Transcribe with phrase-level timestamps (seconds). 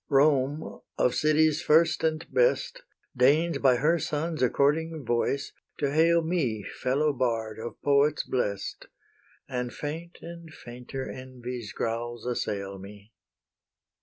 [0.09, 2.81] Rome, of cities first and best,
[3.15, 8.87] Deigns by her sons' according voice to hail me Fellow bard of poets blest,
[9.47, 13.13] And faint and fainter envy's growls assail me.